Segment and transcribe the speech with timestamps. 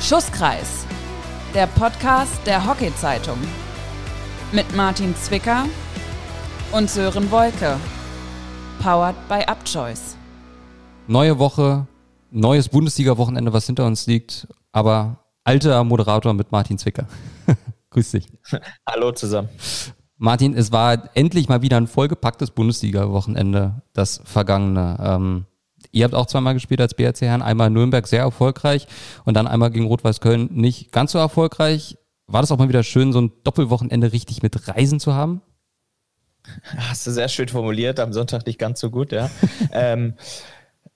[0.00, 0.86] Schusskreis,
[1.54, 3.38] der Podcast der Hockey-Zeitung.
[4.52, 5.64] Mit Martin Zwicker
[6.70, 7.76] und Sören Wolke.
[8.80, 10.16] Powered by Upchoice.
[11.08, 11.86] Neue Woche,
[12.30, 17.06] neues Bundesliga-Wochenende, was hinter uns liegt, aber alter Moderator mit Martin Zwicker.
[17.90, 18.28] Grüß dich.
[18.88, 19.48] Hallo zusammen.
[20.18, 24.96] Martin, es war endlich mal wieder ein vollgepacktes Bundesliga-Wochenende, das vergangene.
[25.00, 25.46] Ähm,
[25.96, 28.86] ihr habt auch zweimal gespielt als BRC Herren, einmal Nürnberg sehr erfolgreich
[29.24, 31.96] und dann einmal gegen Rot-Weiß Köln nicht ganz so erfolgreich.
[32.26, 35.40] War das auch mal wieder schön, so ein Doppelwochenende richtig mit Reisen zu haben?
[36.76, 39.30] Hast du sehr schön formuliert, am Sonntag nicht ganz so gut, ja.
[39.72, 40.14] ähm,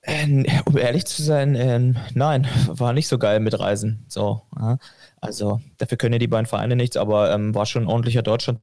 [0.03, 4.05] äh, um ehrlich zu sein, äh, nein, war nicht so geil mit Reisen.
[4.07, 4.79] So, ja.
[5.21, 8.61] Also dafür können ja die beiden Vereine nichts, aber ähm, war schon ein ordentlicher Deutschland.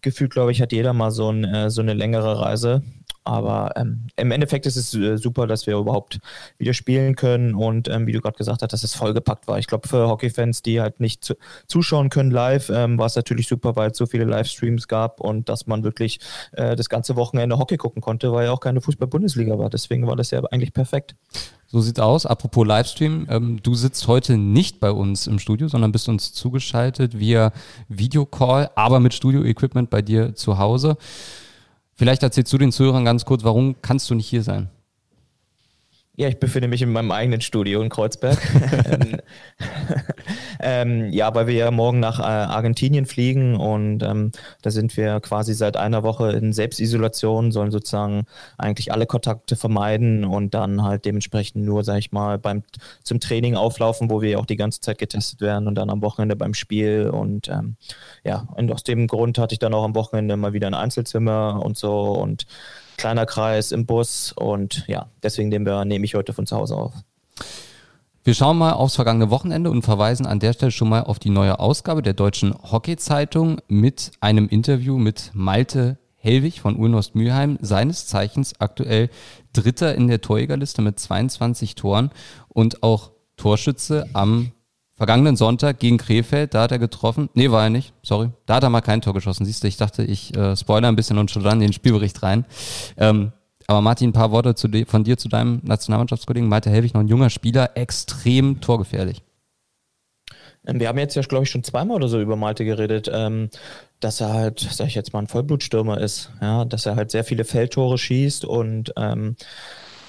[0.00, 2.82] Gefühlt, glaube ich, hat jeder mal so, ein, äh, so eine längere Reise.
[3.24, 6.18] Aber ähm, im Endeffekt ist es äh, super, dass wir überhaupt
[6.58, 9.58] wieder spielen können und ähm, wie du gerade gesagt hast, dass es vollgepackt war.
[9.58, 11.34] Ich glaube, für Hockeyfans, die halt nicht zu,
[11.66, 15.48] zuschauen können live, ähm, war es natürlich super, weil es so viele Livestreams gab und
[15.48, 16.18] dass man wirklich
[16.52, 19.70] äh, das ganze Wochenende Hockey gucken konnte, weil ja auch keine Fußball-Bundesliga war.
[19.70, 21.14] Deswegen war das ja eigentlich perfekt.
[21.72, 22.26] So sieht's aus.
[22.26, 27.18] Apropos Livestream, ähm, du sitzt heute nicht bei uns im Studio, sondern bist uns zugeschaltet
[27.18, 27.52] via
[27.88, 30.98] Videocall, aber mit Studio-Equipment bei dir zu Hause.
[31.94, 34.70] Vielleicht erzählst du den Zuhörern ganz kurz, warum kannst du nicht hier sein?
[36.14, 38.36] Ja, ich befinde mich in meinem eigenen Studio in Kreuzberg.
[38.84, 39.16] ähm,
[40.60, 45.20] ähm, ja, weil wir ja morgen nach äh, Argentinien fliegen und ähm, da sind wir
[45.20, 48.26] quasi seit einer Woche in Selbstisolation, sollen sozusagen
[48.58, 52.62] eigentlich alle Kontakte vermeiden und dann halt dementsprechend nur, sag ich mal, beim
[53.02, 56.02] zum Training auflaufen, wo wir ja auch die ganze Zeit getestet werden und dann am
[56.02, 57.08] Wochenende beim Spiel.
[57.08, 57.76] Und ähm,
[58.22, 61.62] ja, und aus dem Grund hatte ich dann auch am Wochenende mal wieder ein Einzelzimmer
[61.64, 62.44] und so und
[62.96, 66.92] kleiner Kreis im Bus und ja, deswegen nehme ich heute von zu Hause auf.
[68.24, 71.30] Wir schauen mal aufs vergangene Wochenende und verweisen an der Stelle schon mal auf die
[71.30, 78.06] neue Ausgabe der Deutschen Hockey-Zeitung mit einem Interview mit Malte Hellwig von Ulnost Mülheim, seines
[78.06, 79.10] Zeichens aktuell
[79.52, 82.10] Dritter in der Torjägerliste mit 22 Toren
[82.48, 84.52] und auch Torschütze am
[85.02, 87.28] vergangenen Sonntag gegen Krefeld, da hat er getroffen.
[87.34, 88.30] Nee, war er nicht, sorry.
[88.46, 89.44] Da hat er mal kein Tor geschossen.
[89.44, 92.44] Siehst du, ich dachte, ich äh, spoiler ein bisschen und schon dann den Spielbericht rein.
[92.96, 93.32] Ähm,
[93.66, 97.08] aber Martin, ein paar Worte zu von dir zu deinem Nationalmannschaftskollegen Malte Helwig, noch ein
[97.08, 99.24] junger Spieler, extrem torgefährlich.
[100.68, 103.50] Ähm, wir haben jetzt ja, glaube ich, schon zweimal oder so über Malte geredet, ähm,
[103.98, 106.30] dass er halt, sag ich jetzt mal, ein Vollblutstürmer ist.
[106.40, 109.34] Ja, dass er halt sehr viele Feldtore schießt und ähm,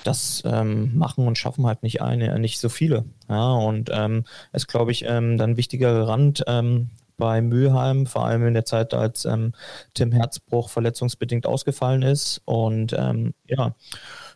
[0.03, 3.05] das ähm, machen und schaffen halt nicht eine, nicht so viele.
[3.29, 8.45] Ja, und ähm, ist, glaube ich, ähm, dann wichtiger Rand ähm, bei Mülheim, vor allem
[8.47, 9.53] in der Zeit, als ähm,
[9.93, 12.41] Tim Herzbruch verletzungsbedingt ausgefallen ist.
[12.45, 13.75] Und ähm, ja,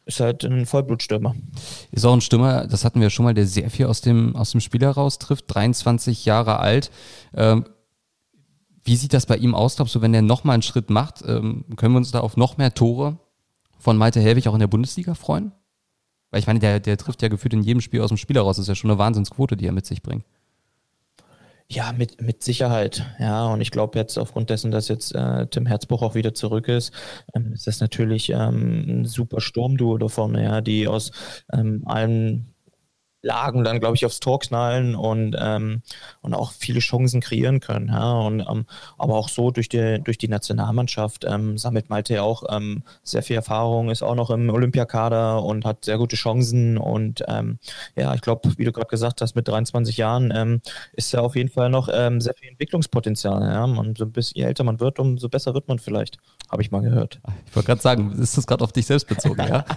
[0.06, 1.36] ist halt ein Vollblutstürmer.
[1.92, 4.52] Ist auch ein Stürmer, das hatten wir schon mal, der sehr viel aus dem, aus
[4.52, 6.92] dem Spiel heraus trifft, 23 Jahre alt.
[7.36, 7.66] Ähm,
[8.84, 11.22] wie sieht das bei ihm aus, glaubst du, wenn er nochmal einen Schritt macht?
[11.28, 13.18] Ähm, können wir uns da auf noch mehr Tore
[13.80, 15.52] von Malte Helwig auch in der Bundesliga freuen?
[16.32, 18.58] Weil ich meine, der, der trifft ja gefühlt in jedem Spiel aus dem Spiel heraus.
[18.58, 20.26] Das ist ja schon eine Wahnsinnsquote, die er mit sich bringt.
[21.70, 23.06] Ja, mit, mit Sicherheit.
[23.20, 26.70] Ja, und ich glaube jetzt aufgrund dessen, dass jetzt äh, Tim Herzbuch auch wieder zurück
[26.70, 26.94] ist,
[27.36, 31.12] ähm, ist das natürlich ähm, ein super Sturmduo da vorne, ja, die aus
[31.52, 32.54] ähm, allen
[33.28, 35.82] Lagen dann, glaube ich, aufs Tor knallen und, ähm,
[36.22, 37.90] und auch viele Chancen kreieren können.
[37.90, 38.14] Ja?
[38.14, 38.66] Und, ähm,
[38.98, 43.22] aber auch so durch die, durch die Nationalmannschaft ähm, sammelt Malte ja auch ähm, sehr
[43.22, 46.78] viel Erfahrung, ist auch noch im Olympiakader und hat sehr gute Chancen.
[46.78, 47.60] Und ähm,
[47.96, 50.62] ja, ich glaube, wie du gerade gesagt hast, mit 23 Jahren ähm,
[50.94, 53.42] ist er auf jeden Fall noch sehr viel Entwicklungspotenzial.
[53.42, 53.64] Ja?
[53.66, 56.18] Und so ein bisschen, je älter man wird, umso besser wird man vielleicht,
[56.50, 57.20] habe ich mal gehört.
[57.48, 59.66] Ich wollte gerade sagen, ist das gerade auf dich selbst bezogen, ja?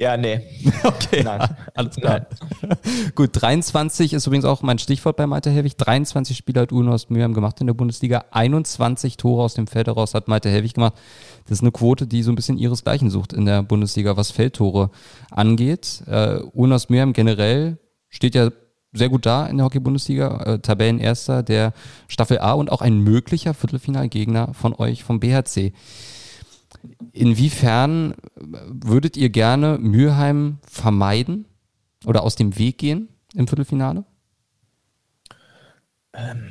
[0.00, 0.40] Ja, nee.
[0.82, 1.46] Okay, Nein.
[1.74, 2.26] alles klar.
[3.14, 5.76] Gut, 23 ist übrigens auch mein Stichwort bei Malte Helwig.
[5.76, 8.24] 23 Spieler hat Uno aus Mülheim gemacht in der Bundesliga.
[8.30, 10.94] 21 Tore aus dem Feld heraus hat Malte Helwig gemacht.
[11.44, 14.90] Das ist eine Quote, die so ein bisschen ihresgleichen sucht in der Bundesliga, was Feldtore
[15.30, 16.02] angeht.
[16.06, 17.76] Äh, Uno aus Mülheim generell
[18.08, 18.50] steht ja
[18.94, 21.74] sehr gut da in der Hockey-Bundesliga, äh, Tabellenerster der
[22.08, 25.74] Staffel A und auch ein möglicher Viertelfinalgegner von euch vom BHC.
[27.12, 31.46] Inwiefern würdet ihr gerne Mülheim vermeiden
[32.06, 34.04] oder aus dem Weg gehen im Viertelfinale?
[36.12, 36.50] Ähm,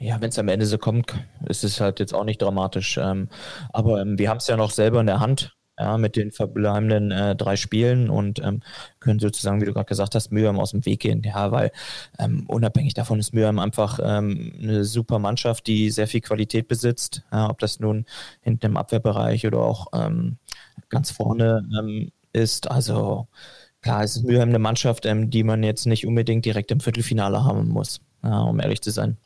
[0.00, 1.14] ja, wenn es am Ende so kommt,
[1.46, 2.98] ist es halt jetzt auch nicht dramatisch.
[2.98, 3.28] Ähm,
[3.72, 7.10] aber ähm, wir haben es ja noch selber in der Hand ja, mit den verbleibenden
[7.10, 8.62] äh, drei Spielen und ähm,
[9.00, 11.22] können sozusagen, wie du gerade gesagt hast, Mülheim aus dem Weg gehen.
[11.24, 11.72] Ja, weil
[12.18, 17.22] ähm, unabhängig davon ist Mülheim einfach ähm, eine super Mannschaft, die sehr viel Qualität besitzt.
[17.32, 18.06] Ja, ob das nun
[18.42, 20.38] hinten im Abwehrbereich oder auch ähm,
[20.88, 22.70] ganz vorne ähm, ist.
[22.70, 23.28] Also
[23.82, 27.44] klar, es ist Mülheim eine Mannschaft, ähm, die man jetzt nicht unbedingt direkt im Viertelfinale
[27.44, 29.16] haben muss, ja, um ehrlich zu sein.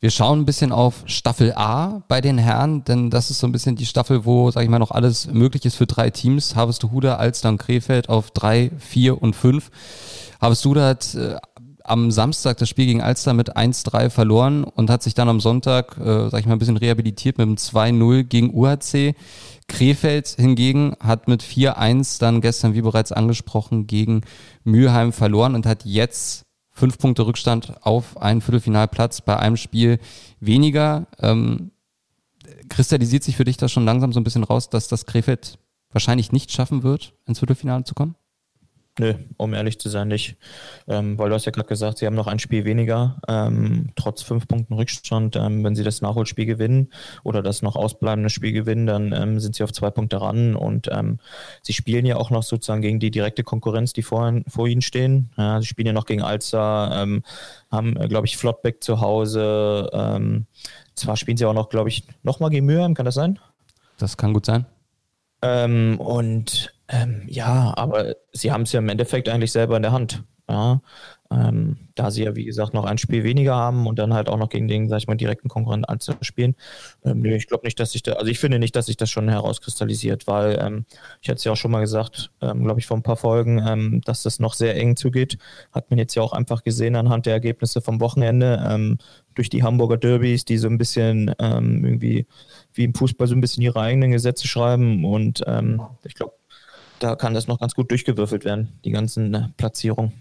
[0.00, 3.52] Wir schauen ein bisschen auf Staffel A bei den Herren, denn das ist so ein
[3.52, 6.54] bisschen die Staffel, wo, sag ich mal, noch alles möglich ist für drei Teams.
[6.54, 9.72] Harvestehude, Alster und Krefeld auf drei, vier und fünf.
[10.40, 11.34] Harvestehude hat äh,
[11.82, 15.96] am Samstag das Spiel gegen Alster mit 1-3 verloren und hat sich dann am Sonntag,
[15.98, 19.16] äh, sag ich mal, ein bisschen rehabilitiert mit einem 2-0 gegen UHC.
[19.66, 24.20] Krefeld hingegen hat mit 4-1 dann gestern, wie bereits angesprochen, gegen
[24.62, 26.44] Mülheim verloren und hat jetzt
[26.78, 29.98] fünf Punkte Rückstand auf einen Viertelfinalplatz bei einem Spiel
[30.40, 31.06] weniger.
[31.18, 31.72] Ähm,
[32.68, 35.58] kristallisiert sich für dich das schon langsam so ein bisschen raus, dass das Krefeld
[35.90, 38.14] wahrscheinlich nicht schaffen wird, ins Viertelfinale zu kommen?
[38.98, 40.36] Nö, um ehrlich zu sein, nicht.
[40.88, 44.22] Ähm, weil du hast ja gerade gesagt, sie haben noch ein Spiel weniger, ähm, trotz
[44.22, 45.36] fünf Punkten Rückstand.
[45.36, 46.92] Ähm, wenn sie das Nachholspiel gewinnen
[47.22, 50.88] oder das noch ausbleibende Spiel gewinnen, dann ähm, sind sie auf zwei Punkte ran und
[50.90, 51.20] ähm,
[51.62, 55.30] sie spielen ja auch noch sozusagen gegen die direkte Konkurrenz, die vor, vor ihnen stehen.
[55.36, 57.22] Ja, sie spielen ja noch gegen Alza, ähm,
[57.70, 59.88] haben, äh, glaube ich, Flottbeck zu Hause.
[60.94, 63.38] zwar spielen sie auch noch, glaube ich, nochmal gegen Mülheim, kann das sein?
[63.98, 64.66] Das kann gut sein.
[65.42, 70.24] und ähm, ja, aber sie haben es ja im Endeffekt eigentlich selber in der Hand.
[70.50, 70.80] Ja,
[71.30, 74.38] ähm, da sie ja, wie gesagt, noch ein Spiel weniger haben und dann halt auch
[74.38, 76.56] noch gegen den, sag ich mal, direkten Konkurrenten anzuspielen.
[77.04, 79.10] Ähm, nee, ich glaube nicht, dass sich da, also ich finde nicht, dass sich das
[79.10, 80.86] schon herauskristallisiert, weil ähm,
[81.20, 83.62] ich hatte es ja auch schon mal gesagt, ähm, glaube ich, vor ein paar Folgen,
[83.66, 85.36] ähm, dass das noch sehr eng zugeht.
[85.70, 88.96] Hat man jetzt ja auch einfach gesehen anhand der Ergebnisse vom Wochenende ähm,
[89.34, 92.26] durch die Hamburger Derbys, die so ein bisschen irgendwie
[92.72, 95.44] wie im Fußball so ein bisschen ihre eigenen Gesetze schreiben und
[96.04, 96.32] ich glaube,
[96.98, 100.12] da kann das noch ganz gut durchgewürfelt werden, die ganzen äh, Platzierungen.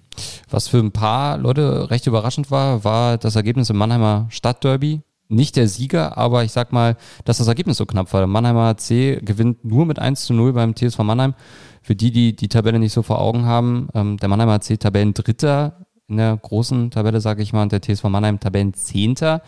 [0.50, 5.02] Was für ein paar Leute recht überraschend war, war das Ergebnis im Mannheimer Stadtderby.
[5.30, 6.96] Nicht der Sieger, aber ich sag mal,
[7.26, 8.22] dass das Ergebnis so knapp war.
[8.22, 11.34] Der Mannheimer C gewinnt nur mit 1 zu 0 beim TSV Mannheim.
[11.82, 15.86] Für die, die die Tabelle nicht so vor Augen haben, ähm, der Mannheimer C Tabellendritter
[16.08, 19.42] in der großen Tabelle, sage ich mal, und der TSV Mannheim Tabellenzehnter.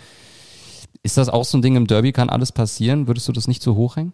[1.01, 2.11] Ist das auch so ein Ding im Derby?
[2.11, 3.07] Kann alles passieren?
[3.07, 4.13] Würdest du das nicht zu hoch hängen?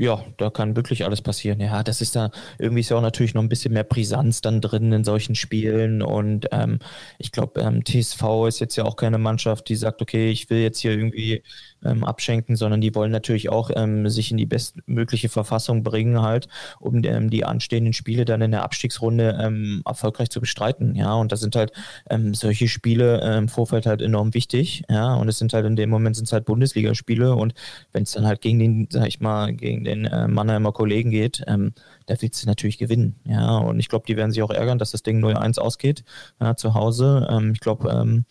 [0.00, 1.60] Ja, da kann wirklich alles passieren.
[1.60, 4.62] Ja, das ist da irgendwie ist ja auch natürlich noch ein bisschen mehr Brisanz dann
[4.62, 6.00] drin in solchen Spielen.
[6.00, 6.78] Und ähm,
[7.18, 10.60] ich glaube, ähm, TSV ist jetzt ja auch keine Mannschaft, die sagt, okay, ich will
[10.62, 11.42] jetzt hier irgendwie
[11.84, 16.48] ähm, abschenken, sondern die wollen natürlich auch ähm, sich in die bestmögliche Verfassung bringen, halt,
[16.78, 20.94] um ähm, die anstehenden Spiele dann in der Abstiegsrunde ähm, erfolgreich zu bestreiten.
[20.94, 21.72] Ja, und da sind halt
[22.08, 24.84] ähm, solche Spiele äh, im Vorfeld halt enorm wichtig.
[24.90, 27.54] Ja, und es sind halt in dem Moment sind es halt Bundesligaspiele und
[27.92, 31.42] wenn es dann halt gegen den, sag ich mal, gegen den äh, Mannheimer Kollegen geht,
[31.46, 31.72] ähm,
[32.06, 33.16] da willst du natürlich gewinnen.
[33.24, 36.04] Ja, und ich glaube, die werden sich auch ärgern, dass das Ding 0-1 ausgeht
[36.40, 37.28] ja, zu Hause.
[37.30, 38.24] Ähm, ich glaube, ähm,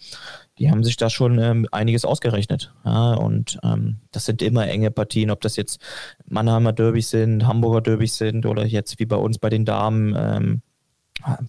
[0.59, 2.73] die haben sich da schon ähm, einiges ausgerechnet.
[2.85, 5.81] Ja, und ähm, das sind immer enge Partien, ob das jetzt
[6.27, 10.61] Mannheimer Derbys sind, Hamburger Derbys sind oder jetzt wie bei uns bei den Damen ähm,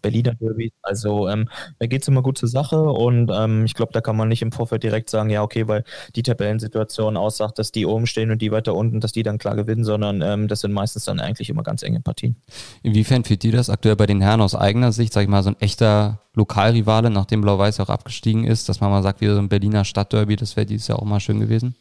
[0.02, 0.72] Berliner Derby.
[0.82, 4.16] Also ähm, da geht es immer gut zur Sache und ähm, ich glaube, da kann
[4.16, 5.84] man nicht im Vorfeld direkt sagen, ja, okay, weil
[6.16, 9.56] die Tabellensituation aussagt, dass die oben stehen und die weiter unten, dass die dann klar
[9.56, 12.36] gewinnen, sondern ähm, das sind meistens dann eigentlich immer ganz enge Partien.
[12.82, 15.50] Inwiefern fehlt dir das aktuell bei den Herren aus eigener Sicht, sag ich mal, so
[15.50, 19.48] ein echter Lokalrivale, nachdem Blau-Weiß auch abgestiegen ist, dass man mal sagt, wie so ein
[19.48, 21.74] Berliner Stadtderby, das wäre dieses Jahr auch mal schön gewesen?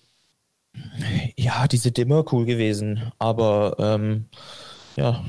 [1.35, 4.25] Ja, die sind immer cool gewesen, aber ähm,
[4.99, 5.23] ja,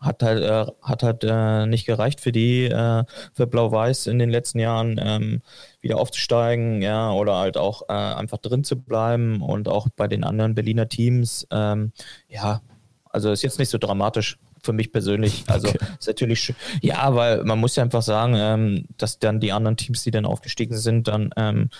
[0.00, 4.30] hat halt, äh, hat halt äh, nicht gereicht für die, äh, für Blau-Weiß in den
[4.30, 5.42] letzten Jahren ähm,
[5.80, 10.24] wieder aufzusteigen, ja, oder halt auch äh, einfach drin zu bleiben und auch bei den
[10.24, 11.92] anderen Berliner Teams, ähm,
[12.28, 12.60] ja,
[13.04, 15.44] also ist jetzt nicht so dramatisch für mich persönlich.
[15.48, 15.78] Also okay.
[15.98, 16.56] ist natürlich schön.
[16.82, 20.26] Ja, weil man muss ja einfach sagen, ähm, dass dann die anderen Teams, die dann
[20.26, 21.70] aufgestiegen sind, dann ähm,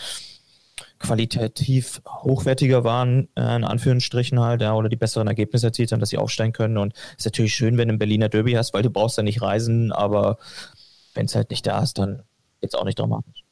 [1.00, 6.10] qualitativ hochwertiger waren, äh, in Anführungsstrichen halt, ja, oder die besseren Ergebnisse erzielt haben, dass
[6.10, 6.76] sie aufsteigen können.
[6.76, 9.42] Und ist natürlich schön, wenn du ein Berliner Derby hast, weil du brauchst ja nicht
[9.42, 10.38] reisen, aber
[11.14, 12.22] wenn es halt nicht da ist, dann
[12.60, 13.44] jetzt auch nicht dramatisch.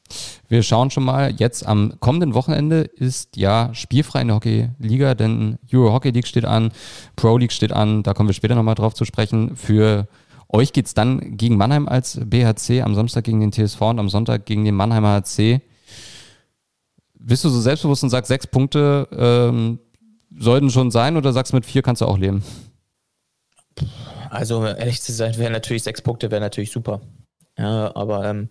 [0.48, 5.58] Wir schauen schon mal, jetzt am kommenden Wochenende ist ja spielfrei in der Hockey-Liga, denn
[5.72, 6.72] Euro Hockey League steht an,
[7.16, 9.56] Pro League steht an, da kommen wir später nochmal drauf zu sprechen.
[9.56, 10.06] Für
[10.48, 14.08] euch geht es dann gegen Mannheim als BHC, am Samstag gegen den TSV und am
[14.08, 15.60] Sonntag gegen den Mannheimer HC
[17.18, 19.78] bist du so selbstbewusst und sagst, sechs Punkte ähm,
[20.38, 22.42] sollten schon sein oder sagst mit vier kannst du auch leben?
[24.30, 27.00] Also ehrlich zu sein, wäre natürlich sechs Punkte wäre natürlich super.
[27.58, 28.50] Ja, aber ähm,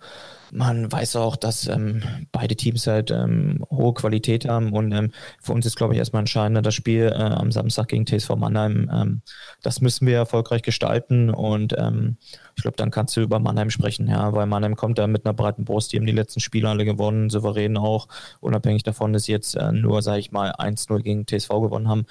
[0.52, 5.12] man weiß auch, dass ähm, beide Teams halt ähm, hohe Qualität haben und ähm,
[5.42, 8.90] für uns ist, glaube ich, erstmal entscheidender das Spiel äh, am Samstag gegen TSV Mannheim.
[8.94, 9.22] Ähm,
[9.62, 12.18] das müssen wir erfolgreich gestalten und ähm,
[12.56, 15.34] ich glaube, dann kannst du über Mannheim sprechen, ja, weil Mannheim kommt da mit einer
[15.34, 18.10] breiten Brust, die haben die letzten Spiele alle gewonnen, souverän auch,
[18.42, 22.06] unabhängig davon, dass sie jetzt äh, nur, sage ich mal, 1-0 gegen TSV gewonnen haben.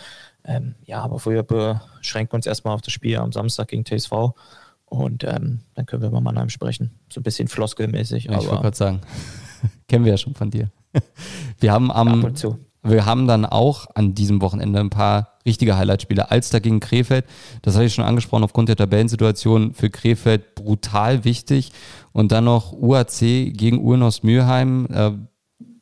[0.85, 4.33] Ja, aber vorher beschränken wir uns erstmal auf das Spiel am Samstag gegen TSV.
[4.87, 6.93] Und ähm, dann können wir über Mannheim sprechen.
[7.13, 8.25] So ein bisschen floskelmäßig.
[8.25, 9.01] Ja, ich wollte gerade sagen,
[9.89, 10.71] kennen wir ja schon von dir.
[11.61, 12.35] Wir haben am,
[12.83, 16.31] wir haben dann auch an diesem Wochenende ein paar richtige Highlight-Spiele.
[16.31, 17.25] Alster gegen Krefeld,
[17.63, 21.73] das hatte ich schon angesprochen, aufgrund der Tabellensituation für Krefeld brutal wichtig.
[22.13, 24.87] Und dann noch UAC gegen Urnost Mülheim.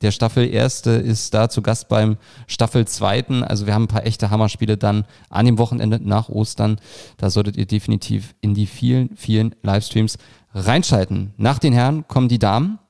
[0.05, 3.43] Der Staffel Erste ist da zu Gast beim Staffel Zweiten.
[3.43, 6.77] Also wir haben ein paar echte Hammerspiele dann an dem Wochenende nach Ostern.
[7.17, 10.19] Da solltet ihr definitiv in die vielen, vielen Livestreams
[10.53, 11.33] reinschalten.
[11.39, 12.81] Nach den Herren kommen die Damen.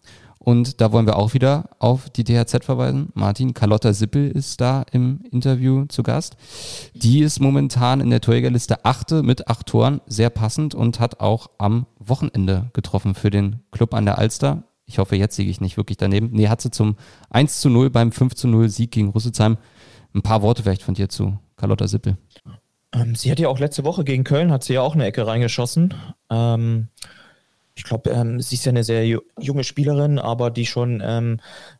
[0.41, 3.11] Und da wollen wir auch wieder auf die DHZ verweisen.
[3.15, 6.37] Martin, Carlotta Sippel ist da im Interview zu Gast.
[6.95, 11.47] Die ist momentan in der Torjägerliste achte mit acht Toren, sehr passend und hat auch
[11.59, 14.65] am Wochenende getroffen für den Club an der Alster.
[14.87, 16.31] Ich hoffe, jetzt siege ich nicht wirklich daneben.
[16.33, 16.97] Nee, hat sie zum
[17.31, 19.57] 1 zu 0 beim 5 zu 0 Sieg gegen Rüsselsheim.
[20.15, 22.17] Ein paar Worte vielleicht von dir zu Carlotta Sippel.
[22.93, 25.27] Ähm, sie hat ja auch letzte Woche gegen Köln, hat sie ja auch eine Ecke
[25.27, 25.95] reingeschossen.
[26.31, 26.89] Ähm,
[27.75, 31.03] ich glaube, ähm, sie ist ja eine sehr junge Spielerin, aber die schon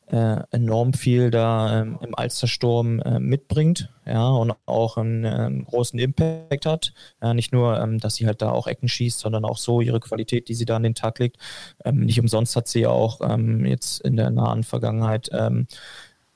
[0.07, 5.65] äh, enorm viel da ähm, im Alstersturm äh, mitbringt, ja, und auch einen, einen äh,
[5.65, 6.93] großen Impact hat.
[7.23, 10.01] Ja, nicht nur, ähm, dass sie halt da auch Ecken schießt, sondern auch so ihre
[10.01, 11.39] Qualität, die sie da an den Tag legt.
[11.85, 15.31] Ähm, nicht umsonst hat sie ja auch ähm, jetzt in der nahen Vergangenheit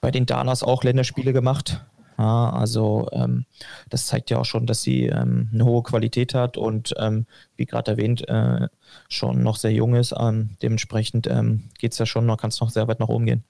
[0.01, 1.85] bei den Danas auch Länderspiele gemacht.
[2.19, 3.47] Ja, also ähm,
[3.91, 7.65] das zeigt ja auch schon, dass sie ähm, eine hohe Qualität hat und ähm, wie
[7.65, 8.69] gerade erwähnt, äh,
[9.09, 10.13] schon noch sehr jung ist.
[10.19, 13.45] Ähm, dementsprechend ähm, geht es ja schon kann es noch sehr weit nach oben gehen.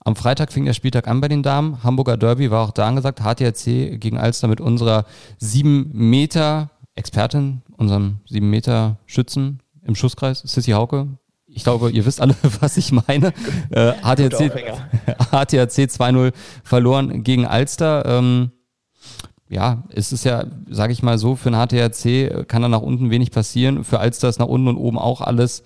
[0.00, 1.82] Am Freitag fing der Spieltag an bei den Damen.
[1.82, 3.20] Hamburger Derby war auch da angesagt.
[3.20, 5.04] HTRC gegen Alster mit unserer
[5.38, 11.08] 7 Meter Expertin, unserem 7 Meter Schützen im Schusskreis, Sissy Hauke,
[11.56, 13.32] ich glaube, ihr wisst alle, was ich meine.
[13.70, 14.52] Äh, HTRC,
[15.30, 18.04] HTRC 2-0 verloren gegen Alster.
[18.04, 18.50] Ähm,
[19.48, 23.10] ja, es ist ja, sage ich mal so, für einen HTRC kann da nach unten
[23.10, 23.84] wenig passieren.
[23.84, 25.62] Für Alster ist nach unten und oben auch alles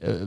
[0.00, 0.26] äh,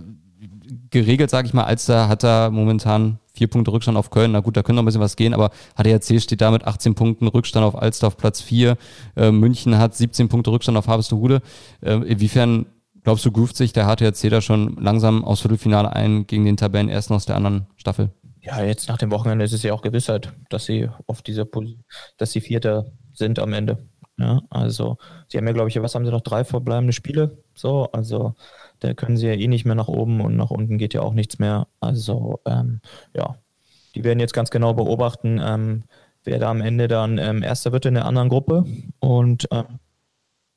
[0.90, 1.64] geregelt, sage ich mal.
[1.64, 4.32] Alster hat da momentan vier Punkte Rückstand auf Köln.
[4.32, 6.96] Na gut, da könnte noch ein bisschen was gehen, aber HTRC steht da mit 18
[6.96, 8.78] Punkten Rückstand auf Alster auf Platz 4.
[9.16, 11.42] Äh, München hat 17 Punkte Rückstand auf Harvestehude.
[11.82, 12.66] Äh, inwiefern
[13.04, 17.16] Glaubst du, groovt sich der HTRC da schon langsam aus Viertelfinale ein gegen den Tabellenersten
[17.16, 18.12] aus der anderen Staffel?
[18.42, 21.84] Ja, jetzt nach dem Wochenende ist es ja auch Gewissheit, dass sie auf dieser Position,
[22.18, 23.78] dass sie Vierter sind am Ende.
[24.18, 24.98] Ja, also
[25.28, 26.22] sie haben ja, glaube ich, was haben sie noch?
[26.22, 27.44] Drei verbleibende Spiele.
[27.56, 28.36] So, also
[28.82, 31.14] da können sie ja eh nicht mehr nach oben und nach unten geht ja auch
[31.14, 31.68] nichts mehr.
[31.80, 32.82] Also ähm,
[33.16, 33.38] ja,
[33.96, 35.84] die werden jetzt ganz genau beobachten, ähm,
[36.24, 38.66] wer da am Ende dann ähm, Erster wird in der anderen Gruppe.
[39.00, 39.80] Und ähm,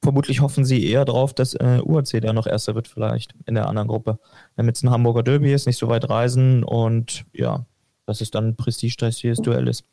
[0.02, 3.69] vermutlich hoffen sie eher darauf, dass äh, UAC da noch Erster wird, vielleicht in der
[3.69, 4.19] anderen Gruppe.
[4.57, 7.66] Damit es ein Hamburger Derby ist, nicht so weit reisen und ja,
[8.07, 9.85] dass es dann ein prestigeträchtiges Duell ist.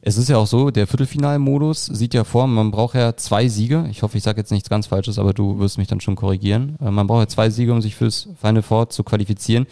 [0.00, 3.86] Es ist ja auch so, der Viertelfinalmodus sieht ja vor, man braucht ja zwei Siege.
[3.90, 6.76] Ich hoffe, ich sage jetzt nichts ganz Falsches, aber du wirst mich dann schon korrigieren.
[6.80, 9.66] Äh, man braucht ja zwei Siege, um sich fürs Final Four zu qualifizieren.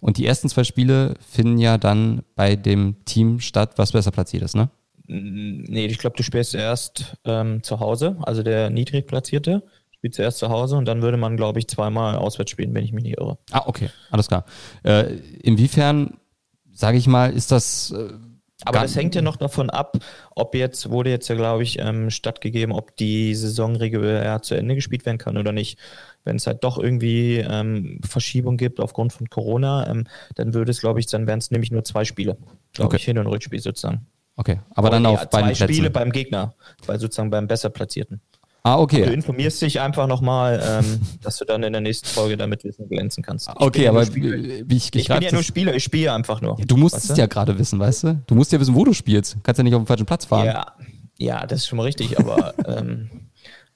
[0.00, 4.42] Und die ersten zwei Spiele finden ja dann bei dem Team statt, was besser platziert
[4.42, 4.70] ist, ne?
[5.06, 10.48] Nee, ich glaube, du spielst erst ähm, zu Hause, also der Niedrigplatzierte spielt zuerst zu
[10.48, 13.38] Hause und dann würde man, glaube ich, zweimal auswärts spielen, wenn ich mich nicht irre.
[13.50, 14.44] Ah, okay, alles klar.
[14.82, 16.18] Äh, inwiefern,
[16.72, 17.92] sage ich mal, ist das.
[17.92, 18.08] Äh,
[18.64, 19.96] aber das hängt ja noch davon ab,
[20.34, 24.74] ob jetzt, wurde jetzt ja, glaube ich, ähm, stattgegeben, ob die Saison regulär zu Ende
[24.74, 25.78] gespielt werden kann oder nicht.
[26.24, 30.80] Wenn es halt doch irgendwie ähm, Verschiebung gibt aufgrund von Corona, ähm, dann würde es,
[30.80, 32.36] glaube ich, dann wären es nämlich nur zwei Spiele.
[32.72, 32.96] Glaube okay.
[32.96, 34.06] ich, Hin- und Rückspiel sozusagen.
[34.36, 36.54] Okay, aber dann auf beiden zwei Spiele beim Gegner,
[36.86, 38.20] bei sozusagen beim besser platzierten.
[38.64, 39.04] Ah, okay.
[39.04, 42.88] Du informierst dich einfach nochmal, ähm, dass du dann in der nächsten Folge damit Wissen
[42.88, 43.48] glänzen kannst.
[43.48, 46.58] Ich okay, aber wie ich, ich bin ja nur Spieler, ich spiele einfach nur.
[46.58, 47.20] Ja, du musst weißt es du?
[47.20, 48.22] ja gerade wissen, weißt du?
[48.26, 49.36] Du musst ja wissen, wo du spielst.
[49.42, 50.46] Kannst ja nicht auf den falschen Platz fahren.
[50.46, 50.66] Ja,
[51.18, 53.10] ja das ist schon mal richtig, aber ähm,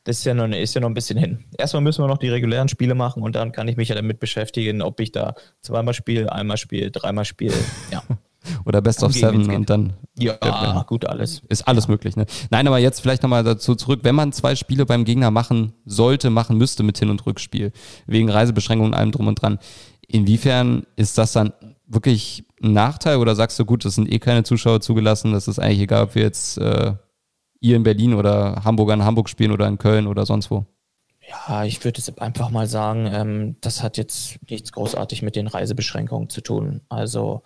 [0.05, 1.45] das ist ja, noch, ist ja noch ein bisschen hin.
[1.59, 4.21] Erstmal müssen wir noch die regulären Spiele machen und dann kann ich mich ja damit
[4.21, 7.55] beschäftigen, ob ich da zweimal spiele, einmal spiele, dreimal spiele.
[7.91, 8.05] Ja.
[8.65, 9.95] Oder Best of Seven und dann.
[10.19, 11.43] Ja, ja, gut, alles.
[11.49, 12.27] Ist alles möglich, ne?
[12.51, 16.31] Nein, aber jetzt vielleicht nochmal dazu zurück, wenn man zwei Spiele beim Gegner machen sollte,
[16.31, 17.73] machen müsste mit Hin- und Rückspiel,
[18.07, 19.59] wegen Reisebeschränkungen und allem drum und dran,
[20.07, 21.53] inwiefern ist das dann
[21.87, 25.59] wirklich ein Nachteil oder sagst du, gut, es sind eh keine Zuschauer zugelassen, das ist
[25.59, 26.95] eigentlich egal, ob wir jetzt äh,
[27.61, 30.67] ihr in Berlin oder Hamburger in Hamburg spielen oder in Köln oder sonst wo?
[31.29, 35.49] Ja, ich würde jetzt einfach mal sagen, ähm, das hat jetzt nichts großartig mit den
[35.49, 36.83] Reisebeschränkungen zu tun.
[36.89, 37.43] Also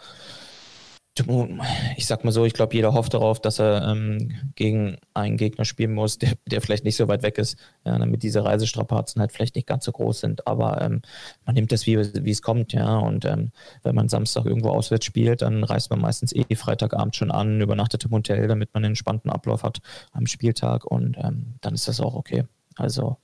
[1.96, 5.64] ich sag mal so, ich glaube, jeder hofft darauf, dass er ähm, gegen einen Gegner
[5.64, 9.32] spielen muss, der, der vielleicht nicht so weit weg ist, ja, damit diese Reisestrapazen halt
[9.32, 10.46] vielleicht nicht ganz so groß sind.
[10.46, 11.02] Aber ähm,
[11.44, 12.98] man nimmt das, wie, es kommt, ja.
[12.98, 13.50] Und ähm,
[13.82, 18.04] wenn man Samstag irgendwo auswärts spielt, dann reist man meistens eh Freitagabend schon an, übernachtet
[18.04, 19.78] im Hotel, damit man einen entspannten Ablauf hat
[20.12, 22.44] am Spieltag und ähm, dann ist das auch okay.
[22.76, 23.18] Also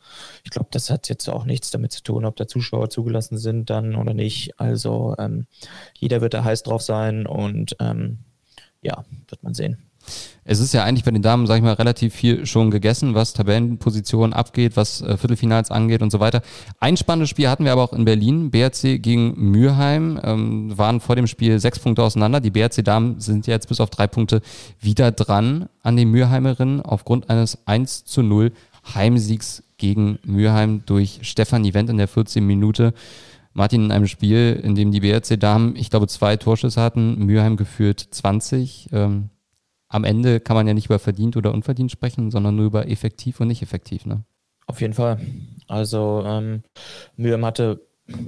[0.44, 3.70] ich glaube, das hat jetzt auch nichts damit zu tun, ob da Zuschauer zugelassen sind
[3.70, 4.58] dann oder nicht.
[4.60, 5.46] Also ähm,
[5.94, 8.18] jeder wird da heiß drauf sein und ähm,
[8.82, 9.86] ja, wird man sehen.
[10.44, 13.32] Es ist ja eigentlich bei den Damen, sag ich mal, relativ viel schon gegessen, was
[13.32, 16.42] Tabellenpositionen abgeht, was äh, Viertelfinals angeht und so weiter.
[16.78, 18.52] Ein spannendes Spiel hatten wir aber auch in Berlin.
[18.52, 22.40] BRC gegen Mürheim ähm, waren vor dem Spiel sechs Punkte auseinander.
[22.40, 24.40] Die BRC-Damen sind jetzt bis auf drei Punkte
[24.78, 28.52] wieder dran an den Mürheimerinnen aufgrund eines 1 zu 0
[28.94, 32.94] Heimsiegs gegen Mürheim durch Stefan Wendt in der 14 Minute.
[33.52, 38.06] Martin in einem Spiel, in dem die BRC-Damen, ich glaube, zwei Torschüsse hatten, Mürheim geführt
[38.10, 38.90] 20.
[38.92, 39.30] Ähm,
[39.88, 43.40] am Ende kann man ja nicht über verdient oder unverdient sprechen, sondern nur über effektiv
[43.40, 44.04] und nicht effektiv.
[44.04, 44.24] Ne?
[44.66, 45.20] Auf jeden Fall.
[45.68, 46.62] Also ähm,
[47.16, 47.80] Mürheim hatte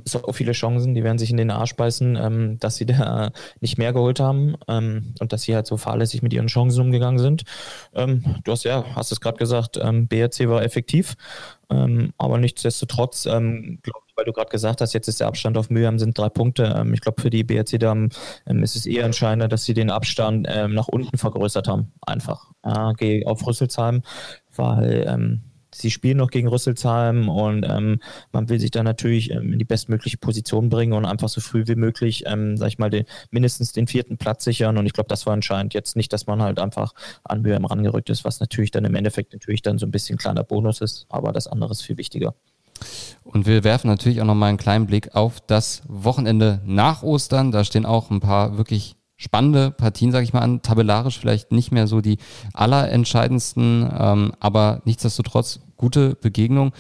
[0.04, 3.30] so viele Chancen, die werden sich in den Arsch beißen, ähm, dass sie da
[3.60, 7.18] nicht mehr geholt haben ähm, und dass sie halt so fahrlässig mit ihren Chancen umgegangen
[7.18, 7.44] sind.
[7.94, 11.14] Ähm, du hast ja, hast es gerade gesagt, ähm, BRC war effektiv,
[11.70, 15.56] ähm, aber nichtsdestotrotz, ähm, glaube ich, weil du gerade gesagt hast, jetzt ist der Abstand
[15.56, 16.84] auf Mühe, sind drei Punkte.
[16.92, 18.08] Ich glaube, für die BRC Damen
[18.46, 21.92] ist es eher entscheidender, dass sie den Abstand nach unten vergrößert haben.
[22.04, 22.50] Einfach.
[22.64, 24.02] Ja, geh auf Rüsselsheim,
[24.56, 25.38] weil
[25.74, 28.00] sie spielen noch gegen Rüsselsheim und ähm,
[28.32, 31.64] man will sich da natürlich ähm, in die bestmögliche Position bringen und einfach so früh
[31.66, 34.78] wie möglich, ähm, sag ich mal, den, mindestens den vierten Platz sichern.
[34.78, 35.74] Und ich glaube, das war entscheidend.
[35.74, 36.92] Jetzt nicht, dass man halt einfach
[37.24, 40.44] an Mühe rangerückt ist, was natürlich dann im Endeffekt natürlich dann so ein bisschen kleiner
[40.44, 42.34] Bonus ist, aber das andere ist viel wichtiger.
[43.24, 47.50] Und wir werfen natürlich auch nochmal einen kleinen Blick auf das Wochenende nach Ostern.
[47.50, 50.62] Da stehen auch ein paar wirklich spannende Partien, sage ich mal an.
[50.62, 52.18] Tabellarisch vielleicht nicht mehr so die
[52.54, 56.72] allerentscheidendsten, ähm, aber nichtsdestotrotz gute Begegnung.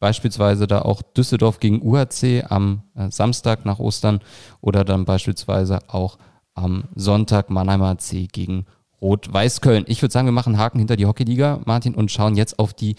[0.00, 4.20] Beispielsweise da auch Düsseldorf gegen UHC am äh, Samstag nach Ostern
[4.60, 6.18] oder dann beispielsweise auch
[6.52, 8.66] am Sonntag Mannheimer C gegen
[9.00, 9.84] Rot-Weiß-Köln.
[9.86, 12.96] Ich würde sagen, wir machen Haken hinter die Hockeyliga, Martin, und schauen jetzt auf die,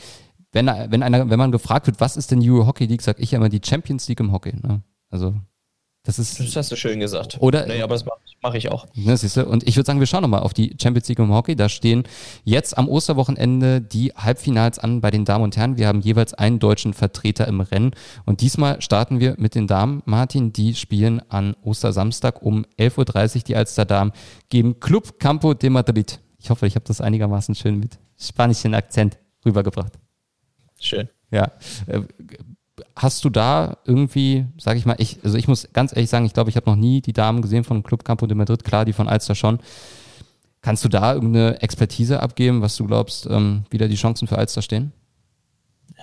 [0.52, 3.32] wenn, wenn, einer, wenn man gefragt wird, was ist denn die Hockey League, sage ich
[3.32, 4.56] ja immer die Champions League im Hockey.
[4.56, 4.82] Ne?
[5.10, 5.36] Also
[6.06, 6.40] das ist.
[6.40, 7.38] Das hast du schön gesagt.
[7.40, 7.66] Oder?
[7.66, 8.86] Nee, aber das mache mach ich auch.
[8.94, 9.46] Ne, siehst du?
[9.46, 11.56] Und ich würde sagen, wir schauen nochmal auf die Champions League im Hockey.
[11.56, 12.04] Da stehen
[12.44, 15.78] jetzt am Osterwochenende die Halbfinals an bei den Damen und Herren.
[15.78, 17.92] Wir haben jeweils einen deutschen Vertreter im Rennen.
[18.26, 20.04] Und diesmal starten wir mit den Damen.
[20.06, 24.12] Martin, die spielen an Ostersamstag um 11.30 Uhr die Alster-Damen
[24.50, 26.20] gegen Club Campo de Madrid.
[26.38, 29.94] Ich hoffe, ich habe das einigermaßen schön mit spanischen Akzent rübergebracht.
[30.80, 31.10] Schön.
[31.32, 31.52] Ja.
[32.96, 36.34] Hast du da irgendwie, sag ich mal, ich, also ich muss ganz ehrlich sagen, ich
[36.34, 38.94] glaube, ich habe noch nie die Damen gesehen von Club Campo de Madrid, klar, die
[38.94, 39.60] von Alster schon.
[40.62, 44.38] Kannst du da irgendeine Expertise abgeben, was du glaubst, ähm, wie da die Chancen für
[44.38, 44.92] Alster stehen?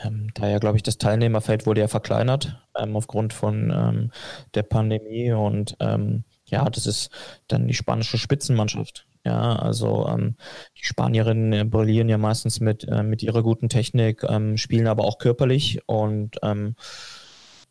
[0.04, 4.10] Ähm, da ja, glaube ich, das Teilnehmerfeld wurde ja verkleinert ähm, aufgrund von ähm,
[4.54, 7.10] der Pandemie und ähm, ja, das ist
[7.48, 9.06] dann die spanische Spitzenmannschaft.
[9.24, 10.36] Ja, also ähm,
[10.76, 15.04] die Spanierinnen äh, brillieren ja meistens mit, äh, mit ihrer guten Technik, ähm, spielen aber
[15.04, 16.74] auch körperlich und ähm,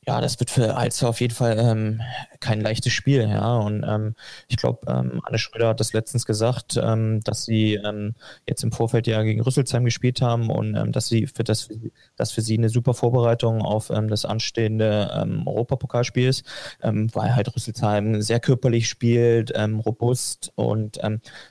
[0.07, 2.01] ja, das wird für Alzer auf jeden Fall ähm,
[2.39, 3.57] kein leichtes Spiel, ja.
[3.57, 4.15] Und ähm,
[4.47, 8.15] ich glaube, ähm, Anne Schröder hat das letztens gesagt, ähm, dass sie ähm,
[8.47, 11.69] jetzt im Vorfeld ja gegen Rüsselsheim gespielt haben und ähm, dass sie für das,
[12.15, 15.09] das für sie eine super Vorbereitung auf das anstehende
[15.45, 16.45] Europapokalspiel ist,
[16.81, 20.99] weil halt Rüsselsheim sehr körperlich spielt, robust und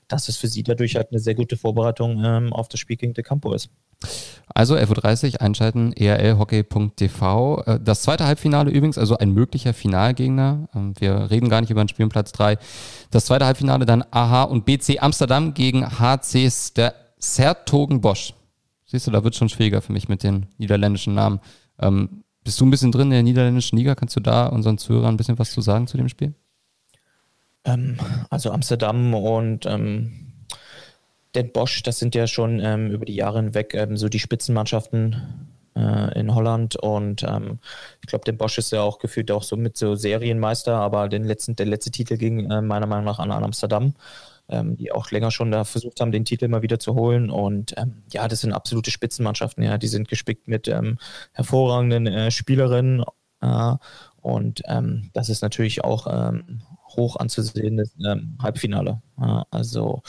[0.09, 3.25] dass es für sie dadurch halt eine sehr gute Vorbereitung auf das Spiel gegen De
[3.25, 3.71] Campo ist.
[4.53, 7.63] Also 11.30 Uhr einschalten, erlhockey.tv.
[7.67, 10.69] Äh, das zweite Halbfinale übrigens, also ein möglicher Finalgegner.
[10.75, 12.59] Ähm, wir reden gar nicht über den Spiel Platz 3.
[13.11, 18.35] Das zweite Halbfinale dann AH und BC Amsterdam gegen HCs der Sertogenbosch.
[18.87, 21.41] Siehst du, da wird schon schwieriger für mich mit den niederländischen Namen.
[21.79, 23.95] Ähm, bist du ein bisschen drin in der niederländischen Liga?
[23.95, 26.35] Kannst du da unseren Zuhörern ein bisschen was zu sagen zu dem Spiel?
[27.65, 27.99] Ähm,
[28.31, 30.30] also Amsterdam und ähm
[31.35, 35.49] Den Bosch, das sind ja schon ähm, über die Jahre hinweg ähm, so die Spitzenmannschaften
[35.77, 36.77] äh, in Holland.
[36.77, 37.59] Und ähm,
[38.03, 41.25] ich glaube, Den Bosch ist ja auch gefühlt auch so mit so Serienmeister, aber den
[41.25, 43.95] letzten, der letzte Titel ging äh, meiner Meinung nach an, Amsterdam,
[44.49, 47.31] ähm, die auch länger schon da versucht haben, den Titel mal wieder zu holen.
[47.31, 50.99] Und ähm, ja, das sind absolute Spitzenmannschaften, ja, die sind gespickt mit ähm,
[51.33, 53.05] hervorragenden äh, Spielerinnen
[53.41, 53.75] äh,
[54.23, 54.63] und
[55.15, 56.07] das ist natürlich auch
[56.97, 59.03] hoch anzusehendes ähm, Halbfinale.
[59.21, 60.03] Ja, also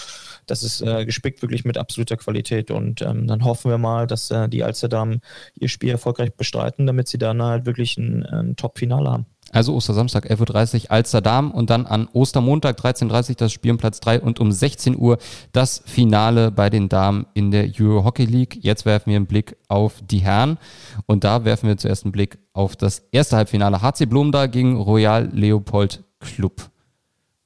[0.46, 4.32] das ist äh, gespickt wirklich mit absoluter Qualität und ähm, dann hoffen wir mal, dass
[4.32, 5.22] äh, die Alsterdamen
[5.56, 9.26] ihr Spiel erfolgreich bestreiten, damit sie dann halt wirklich ein, ein Top-Finale haben.
[9.52, 14.00] Also Ostersamstag 11.30 Uhr Alsterdam und dann an Ostermontag 13.30 Uhr das Spiel um Platz
[14.00, 15.18] 3 und um 16 Uhr
[15.52, 18.60] das Finale bei den Damen in der Euro Hockey League.
[18.62, 20.58] Jetzt werfen wir einen Blick auf die Herren
[21.06, 23.82] und da werfen wir zuerst einen Blick auf das erste Halbfinale.
[23.82, 26.70] HC Blomda gegen Royal Leopold Club.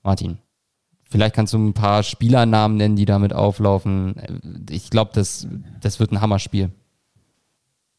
[0.03, 0.37] Martin,
[1.09, 4.65] vielleicht kannst du ein paar Spielernamen nennen, die damit auflaufen.
[4.69, 5.47] Ich glaube, das,
[5.81, 6.71] das wird ein Hammerspiel.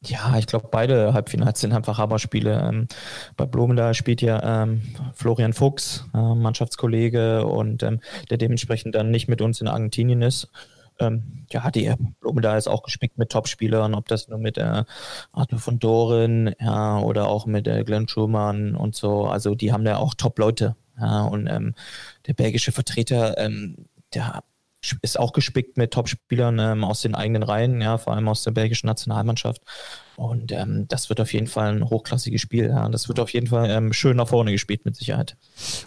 [0.04, 2.60] Ja, ich glaube, beide Halbfinals sind einfach Hammerspiele.
[2.68, 2.86] Ähm,
[3.36, 4.82] bei Blumenda spielt ja ähm,
[5.14, 10.48] Florian Fuchs, äh, Mannschaftskollege und ähm, der dementsprechend dann nicht mit uns in Argentinien ist.
[10.98, 14.84] Ähm, ja, die Blumenda ist auch gespickt mit Topspielern, ob das nur mit äh,
[15.32, 19.26] Arthur von Doren ja, oder auch mit äh, Glenn Schumann und so.
[19.26, 20.76] Also die haben da auch Top-Leute.
[20.98, 21.74] Ja, und ähm,
[22.26, 24.42] der belgische Vertreter, ähm, der
[25.02, 28.52] ist auch gespickt mit Topspielern ähm, aus den eigenen Reihen, ja, vor allem aus der
[28.52, 29.62] belgischen Nationalmannschaft.
[30.16, 32.68] Und ähm, das wird auf jeden Fall ein hochklassiges Spiel.
[32.68, 32.88] Ja.
[32.88, 35.36] Das wird auf jeden Fall ähm, schön nach vorne gespielt, mit Sicherheit.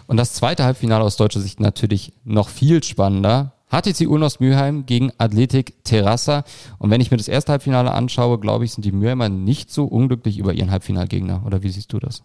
[0.06, 3.54] Und das zweite Halbfinale aus deutscher Sicht natürlich noch viel spannender.
[3.70, 6.44] HTC Ulnos Mülheim gegen Athletik Terrassa.
[6.78, 9.84] Und wenn ich mir das erste Halbfinale anschaue, glaube ich, sind die Mülheimer nicht so
[9.84, 11.44] unglücklich über ihren Halbfinalgegner.
[11.46, 12.24] Oder wie siehst du das?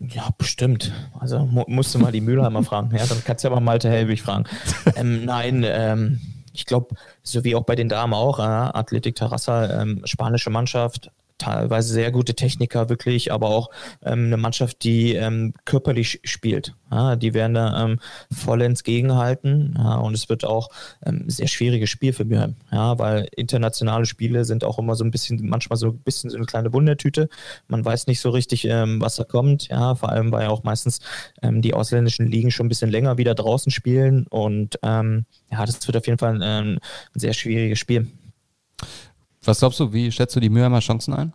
[0.00, 0.92] Ja, bestimmt.
[1.18, 2.96] Also mu musst du mal die Mühlheimer fragen.
[2.96, 4.44] Ja, dann kannst du ja mal Malte Helwig fragen.
[4.96, 6.20] Ähm, nein, ähm,
[6.52, 11.10] ich glaube, so wie auch bei den Damen auch, äh, Athletic Terrassa, ähm, spanische Mannschaft,
[11.38, 13.70] teilweise sehr gute Techniker wirklich, aber auch
[14.02, 16.74] ähm, eine Mannschaft, die ähm, körperlich spielt.
[16.90, 17.98] Ja, die werden da ähm,
[18.32, 20.68] vollends gegenhalten ja, und es wird auch
[21.04, 25.10] ähm, sehr schwieriges Spiel für Mülheim, ja, weil internationale Spiele sind auch immer so ein
[25.10, 27.28] bisschen, manchmal so ein bisschen so eine kleine Wundertüte.
[27.66, 31.00] Man weiß nicht so richtig, ähm, was da kommt, ja, vor allem weil auch meistens
[31.42, 35.96] ähm, die ausländischen Ligen schon ein bisschen länger wieder draußen spielen und ja, das wird
[35.96, 36.80] auf jeden Fall ein, ein
[37.14, 38.08] sehr schwieriges Spiel.
[39.44, 41.34] Was glaubst du, wie schätzt du die Mülheimer Chancen ein?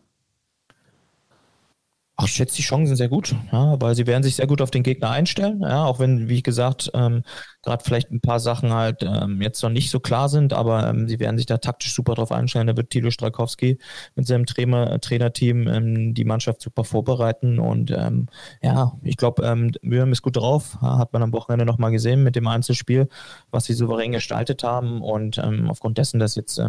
[2.23, 4.84] Ich schätze die Chancen sehr gut, ja, weil sie werden sich sehr gut auf den
[4.84, 7.23] Gegner einstellen, ja, auch wenn, wie gesagt, ähm,
[7.62, 11.08] gerade vielleicht ein paar Sachen halt ähm, jetzt noch nicht so klar sind, aber ähm,
[11.08, 12.67] sie werden sich da taktisch super drauf einstellen.
[12.67, 13.79] Da wird Tilo Strakowski
[14.15, 18.27] mit seinem Trainer, Trainerteam ähm, die Mannschaft super vorbereiten und ähm,
[18.62, 22.36] ja, ich glaube, ähm, Mürm ist gut drauf, hat man am Wochenende nochmal gesehen mit
[22.36, 23.10] dem Einzelspiel,
[23.51, 26.60] was sie souverän gestaltet haben und ähm, aufgrund dessen, dass jetzt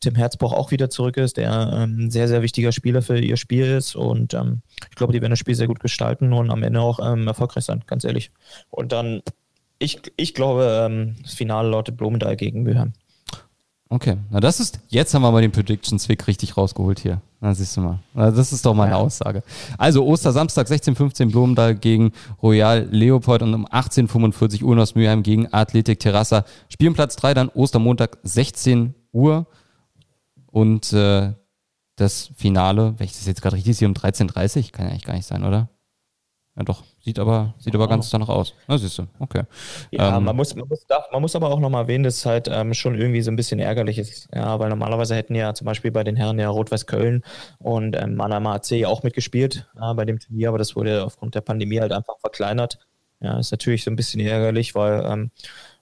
[0.00, 3.64] Tim Herzbruch auch wieder zurück ist, der ähm, sehr, sehr wichtiger Spieler für ihr Spiel
[3.64, 4.36] ist und
[4.90, 7.64] ich glaube, die werden das Spiel sehr gut gestalten und am Ende auch ähm, erfolgreich
[7.64, 8.30] sein, ganz ehrlich.
[8.70, 9.22] Und dann
[9.78, 12.92] ich, ich glaube, ähm, das Finale lautet Blumenthal gegen Mülheim.
[13.88, 17.20] Okay, na das ist, jetzt haben wir mal den Prediction-Zwick richtig rausgeholt hier.
[17.40, 18.00] Na, siehst du mal.
[18.14, 18.96] Na, das ist doch meine ja.
[18.96, 19.44] Aussage.
[19.78, 22.12] Also Ostersamstag 16.15 Blumenthal gegen
[22.42, 26.44] Royal Leopold und um 18.45 Uhr aus Mülheim gegen Athletik Terrassa.
[26.68, 29.46] Spielen Platz 3 dann Ostermontag 16 Uhr
[30.46, 31.34] und äh,
[31.96, 35.04] das Finale, wenn ich das jetzt gerade richtig sehe, um 13.30 Uhr, kann ja eigentlich
[35.04, 35.68] gar nicht sein, oder?
[36.56, 38.54] Ja doch, sieht aber, sieht aber ganz danach aus.
[38.66, 39.42] Na, siehst du, okay.
[39.90, 42.48] Ja, ähm, man, muss, man, muss, man muss aber auch nochmal erwähnen, dass es halt
[42.48, 44.28] ähm, schon irgendwie so ein bisschen ärgerlich ist.
[44.34, 47.22] Ja, weil normalerweise hätten ja zum Beispiel bei den Herren ja Rot-Weiß Köln
[47.58, 51.42] und ähm, Mannheimer AC auch mitgespielt ja, bei dem Turnier, aber das wurde aufgrund der
[51.42, 52.78] Pandemie halt einfach verkleinert.
[53.20, 55.30] Ja, ist natürlich so ein bisschen ärgerlich, weil ähm,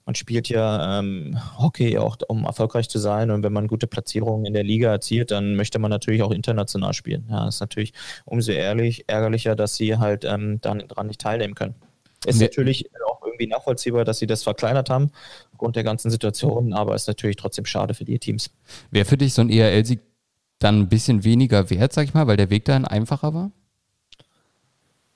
[0.05, 3.31] man spielt ja ähm, Hockey auch, um erfolgreich zu sein.
[3.31, 6.93] Und wenn man gute Platzierungen in der Liga erzielt, dann möchte man natürlich auch international
[6.93, 7.25] spielen.
[7.29, 11.75] Ja, ist natürlich umso ehrlich, ärgerlicher, dass sie halt ähm, dann daran nicht teilnehmen können.
[12.25, 12.45] Ist nee.
[12.45, 15.11] natürlich auch irgendwie nachvollziehbar, dass sie das verkleinert haben,
[15.51, 18.51] aufgrund der ganzen Situation, aber ist natürlich trotzdem schade für die Teams.
[18.91, 19.99] Wäre für dich so ein ERL-Sieg
[20.59, 23.51] dann ein bisschen weniger wert, sag ich mal, weil der Weg dahin einfacher war?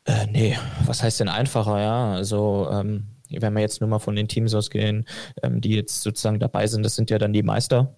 [0.05, 2.13] Äh, nee, was heißt denn einfacher, ja?
[2.13, 5.05] Also, ähm, wenn wir jetzt nur mal von den Teams ausgehen,
[5.43, 7.95] ähm, die jetzt sozusagen dabei sind, das sind ja dann die Meister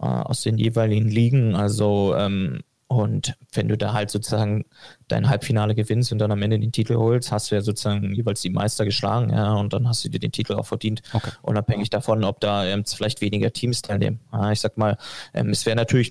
[0.00, 1.54] äh, aus den jeweiligen Ligen.
[1.54, 2.60] Also ähm,
[2.92, 4.64] und wenn du da halt sozusagen
[5.06, 8.40] dein Halbfinale gewinnst und dann am Ende den Titel holst, hast du ja sozusagen jeweils
[8.40, 11.30] die Meister geschlagen, ja, und dann hast du dir den Titel auch verdient, okay.
[11.42, 14.18] unabhängig davon, ob da ähm, vielleicht weniger Teams teilnehmen.
[14.32, 14.98] Ja, ich sag mal,
[15.34, 16.10] ähm, es wäre natürlich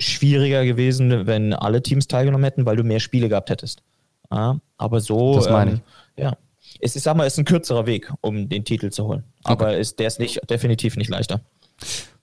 [0.00, 3.84] schwieriger gewesen, wenn alle Teams teilgenommen hätten, weil du mehr Spiele gehabt hättest.
[4.32, 5.80] Ja, aber so, das meine ähm,
[6.16, 6.24] ich.
[6.24, 6.36] ja,
[6.78, 9.24] es ist, sag mal, ist ein kürzerer Weg, um den Titel zu holen.
[9.44, 9.80] Aber okay.
[9.80, 11.40] ist, der ist nicht, definitiv nicht leichter.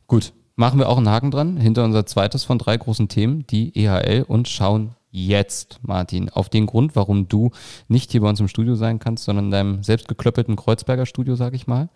[0.08, 0.34] Gut.
[0.56, 4.24] Machen wir auch einen Haken dran hinter unser zweites von drei großen Themen, die EHL
[4.28, 7.52] und schauen jetzt, Martin, auf den Grund, warum du
[7.88, 11.54] nicht hier bei uns im Studio sein kannst, sondern in deinem selbstgeklöppelten Kreuzberger Studio, sag
[11.54, 11.90] ich mal.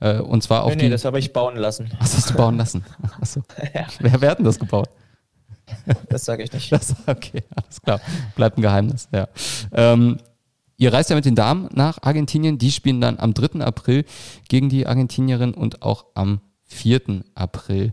[0.00, 0.90] Äh, und zwar auf nee, nee, die...
[0.90, 1.90] das habe ich bauen lassen.
[2.00, 2.84] Was hast du bauen lassen?
[3.20, 3.42] Achso.
[3.74, 3.86] ja.
[4.00, 4.88] wer, wer hat denn das gebaut?
[6.08, 6.70] Das sage ich nicht.
[6.78, 8.00] Das, okay, alles klar.
[8.34, 9.28] Bleibt ein Geheimnis, ja.
[9.72, 10.18] Ähm,
[10.80, 12.56] Ihr reist ja mit den Damen nach Argentinien.
[12.56, 13.60] Die spielen dann am 3.
[13.60, 14.04] April
[14.48, 17.24] gegen die Argentinierin und auch am 4.
[17.34, 17.92] April.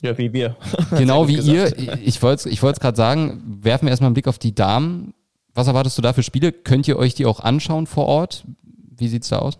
[0.00, 0.56] Ja, wie wir.
[0.90, 1.78] Genau wie gesagt.
[1.78, 1.98] ihr.
[2.02, 5.12] Ich wollte es ich gerade sagen, werfen wir erstmal einen Blick auf die Damen.
[5.52, 6.50] Was erwartest du da für Spiele?
[6.50, 8.44] Könnt ihr euch die auch anschauen vor Ort?
[8.62, 9.58] Wie sieht es da aus?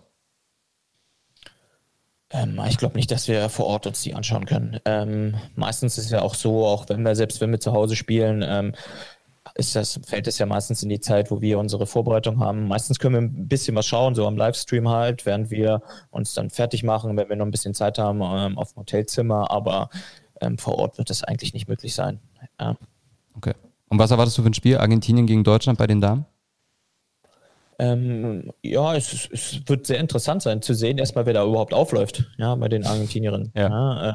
[2.31, 4.79] Ähm, ich glaube nicht, dass wir vor Ort uns die anschauen können.
[4.85, 7.95] Ähm, meistens ist es ja auch so, auch wenn wir, selbst wenn wir zu Hause
[7.95, 8.73] spielen, ähm,
[9.55, 12.67] ist das, fällt es ja meistens in die Zeit, wo wir unsere Vorbereitung haben.
[12.67, 16.49] Meistens können wir ein bisschen was schauen, so am Livestream halt, während wir uns dann
[16.49, 19.89] fertig machen, wenn wir noch ein bisschen Zeit haben ähm, auf dem Hotelzimmer, aber
[20.41, 22.19] ähm, vor Ort wird das eigentlich nicht möglich sein.
[22.59, 22.75] Ja.
[23.35, 23.53] Okay.
[23.89, 24.77] Und was erwartest du für ein Spiel?
[24.77, 26.25] Argentinien gegen Deutschland bei den Damen?
[27.79, 32.25] Ähm, ja, es, es, wird sehr interessant sein zu sehen, erstmal, wer da überhaupt aufläuft,
[32.37, 33.51] ja, bei den Argentinierinnen.
[33.55, 34.13] Ja, ja, äh,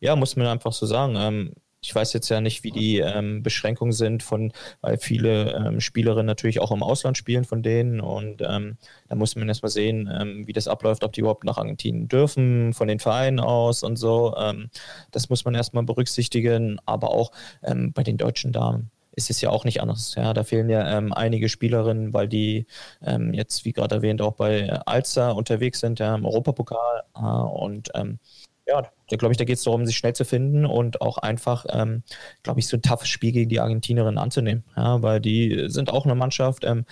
[0.00, 1.16] ja muss man einfach so sagen.
[1.16, 5.80] Ähm, ich weiß jetzt ja nicht, wie die ähm, Beschränkungen sind von, weil viele ähm,
[5.80, 8.76] Spielerinnen natürlich auch im Ausland spielen von denen und ähm,
[9.08, 12.72] da muss man erstmal sehen, ähm, wie das abläuft, ob die überhaupt nach Argentinien dürfen,
[12.72, 14.34] von den Vereinen aus und so.
[14.36, 14.70] Ähm,
[15.12, 17.30] das muss man erstmal berücksichtigen, aber auch
[17.62, 20.14] ähm, bei den deutschen Damen ist es ja auch nicht anders.
[20.14, 22.66] Ja, da fehlen ja ähm, einige Spielerinnen, weil die
[23.02, 27.02] ähm, jetzt, wie gerade erwähnt, auch bei Alster unterwegs sind, ja, im Europapokal.
[27.16, 28.20] Äh, und ähm,
[28.68, 32.02] ja, glaube ich, da geht es darum, sich schnell zu finden und auch einfach, ähm,
[32.42, 34.64] glaube ich, so ein toughes Spiel gegen die Argentinierinnen anzunehmen.
[34.76, 36.84] Ja, weil die sind auch eine Mannschaft, ähm,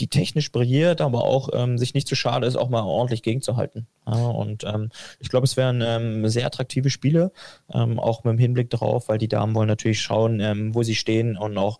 [0.00, 3.86] die technisch brilliert, aber auch ähm, sich nicht zu schade ist, auch mal ordentlich gegenzuhalten.
[4.06, 4.90] Ja, und ähm,
[5.20, 7.32] ich glaube, es wären ähm, sehr attraktive Spiele,
[7.72, 10.94] ähm, auch mit dem Hinblick darauf, weil die Damen wollen natürlich schauen, ähm, wo sie
[10.94, 11.78] stehen und auch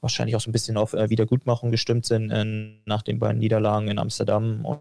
[0.00, 2.44] wahrscheinlich auch so ein bisschen auf äh, Wiedergutmachung gestimmt sind äh,
[2.84, 4.64] nach den beiden Niederlagen in Amsterdam.
[4.64, 4.80] Und,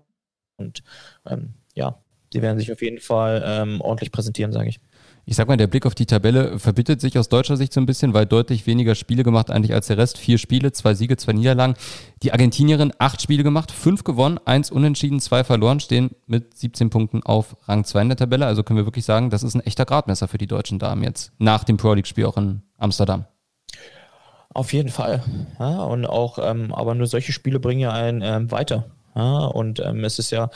[0.57, 0.83] und
[1.27, 4.79] ähm, ja, sie werden sich auf jeden Fall ordentlich präsentieren, sage ich
[5.25, 7.85] ich sag mal, der Blick auf die Tabelle verbittet sich aus deutscher Sicht so ein
[7.85, 10.17] bisschen, weil deutlich weniger Spiele gemacht eigentlich als der Rest.
[10.17, 11.75] Vier Spiele, zwei Siege, zwei Niederlagen.
[12.23, 17.23] Die Argentinierin acht Spiele gemacht, fünf gewonnen, eins unentschieden, zwei verloren, stehen mit 17 Punkten
[17.23, 18.47] auf Rang 2 in der Tabelle.
[18.47, 21.31] Also können wir wirklich sagen, das ist ein echter Gradmesser für die deutschen Damen jetzt.
[21.37, 23.25] Nach dem Pro League-Spiel auch in Amsterdam.
[24.53, 25.23] Auf jeden Fall.
[25.59, 28.85] Ja, und auch, ähm, aber nur solche Spiele bringen ja einen ähm, weiter.
[29.15, 30.49] Ja, und ähm, es ist ja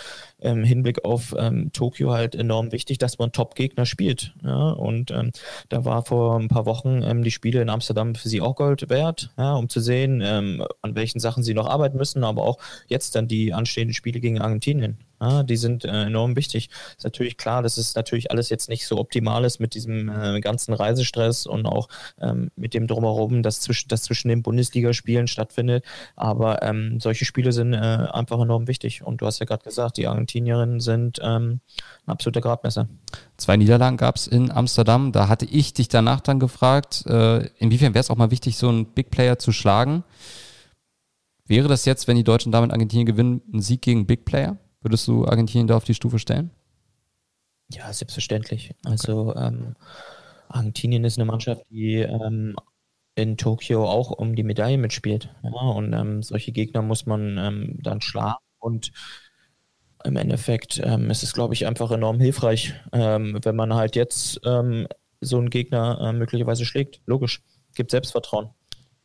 [0.51, 4.33] im Hinblick auf ähm, Tokio halt enorm wichtig, dass man Top-Gegner spielt.
[4.43, 4.69] Ja?
[4.71, 5.31] Und ähm,
[5.69, 8.89] da war vor ein paar Wochen ähm, die Spiele in Amsterdam für sie auch Gold
[8.89, 9.55] wert, ja?
[9.55, 13.27] um zu sehen, ähm, an welchen Sachen sie noch arbeiten müssen, aber auch jetzt dann
[13.27, 14.97] die anstehenden Spiele gegen Argentinien.
[15.21, 16.69] Ja, die sind äh, enorm wichtig.
[16.97, 20.41] Ist natürlich klar, dass es natürlich alles jetzt nicht so optimal ist mit diesem äh,
[20.41, 21.87] ganzen Reisestress und auch
[22.19, 25.85] ähm, mit dem Drumherum, das zwischen, das zwischen den Bundesligaspielen stattfindet.
[26.17, 29.03] Aber ähm, solche Spiele sind äh, einfach enorm wichtig.
[29.03, 31.61] Und du hast ja gerade gesagt, die Argentinierinnen sind ähm,
[32.05, 32.89] ein absoluter Gradmesser.
[33.37, 35.11] Zwei Niederlagen gab es in Amsterdam.
[35.11, 38.67] Da hatte ich dich danach dann gefragt, äh, inwiefern wäre es auch mal wichtig, so
[38.67, 40.03] einen Big Player zu schlagen?
[41.45, 44.57] Wäre das jetzt, wenn die Deutschen damit Argentinien gewinnen, ein Sieg gegen Big Player?
[44.81, 46.51] Würdest du Argentinien da auf die Stufe stellen?
[47.71, 48.75] Ja, selbstverständlich.
[48.83, 49.75] Also ähm,
[50.49, 52.55] Argentinien ist eine Mannschaft, die ähm,
[53.15, 55.33] in Tokio auch um die Medaille mitspielt.
[55.43, 58.35] Ja, und ähm, solche Gegner muss man ähm, dann schlagen.
[58.59, 58.91] Und
[60.05, 64.39] im Endeffekt ähm, ist es, glaube ich, einfach enorm hilfreich, ähm, wenn man halt jetzt
[65.21, 67.01] so einen Gegner äh, möglicherweise schlägt.
[67.05, 67.41] Logisch.
[67.75, 68.49] Gibt Selbstvertrauen.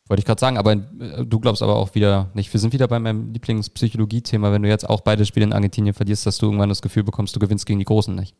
[0.06, 2.52] Wollte ich gerade sagen, aber äh, du glaubst aber auch wieder nicht.
[2.52, 6.26] Wir sind wieder bei meinem Lieblingspsychologie-Thema, wenn du jetzt auch beide Spiele in Argentinien verlierst,
[6.26, 8.34] dass du irgendwann das Gefühl bekommst, du gewinnst gegen die Großen nicht.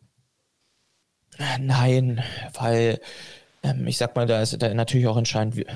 [1.59, 2.23] Nein,
[2.59, 3.01] weil
[3.63, 5.67] ähm, ich sag mal, da ist da natürlich auch entscheidend, wie,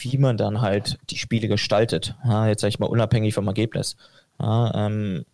[0.00, 2.14] wie, man dann halt die Spiele gestaltet.
[2.24, 3.96] Ja, jetzt sage ich mal unabhängig vom Ergebnis.
[4.40, 5.24] Ja, ähm,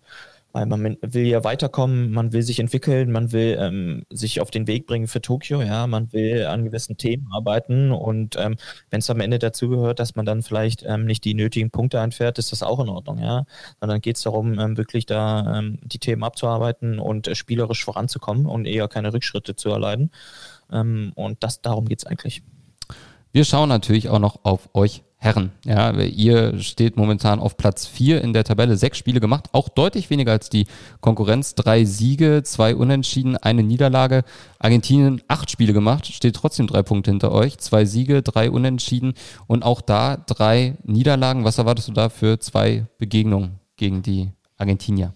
[0.52, 4.66] weil man will ja weiterkommen, man will sich entwickeln, man will ähm, sich auf den
[4.66, 8.56] Weg bringen für Tokio, ja, man will an gewissen Themen arbeiten und ähm,
[8.90, 11.98] wenn es am Ende dazu gehört, dass man dann vielleicht ähm, nicht die nötigen Punkte
[11.98, 13.44] entfährt, ist das auch in Ordnung, ja.
[13.80, 18.46] Sondern geht es darum, ähm, wirklich da ähm, die Themen abzuarbeiten und äh, spielerisch voranzukommen
[18.46, 20.10] und eher keine Rückschritte zu erleiden.
[20.72, 22.42] Ähm, und das darum geht es eigentlich.
[23.32, 25.52] Wir schauen natürlich auch noch auf euch Herren.
[25.66, 30.08] Ja, ihr steht momentan auf Platz 4 in der Tabelle, sechs Spiele gemacht, auch deutlich
[30.08, 30.66] weniger als die
[31.02, 31.54] Konkurrenz.
[31.54, 34.24] Drei Siege, zwei Unentschieden, eine Niederlage.
[34.58, 37.58] Argentinien acht Spiele gemacht, steht trotzdem drei Punkte hinter euch.
[37.58, 39.12] Zwei Siege, drei Unentschieden
[39.46, 41.44] und auch da drei Niederlagen.
[41.44, 45.12] Was erwartest du da für zwei Begegnungen gegen die Argentinier?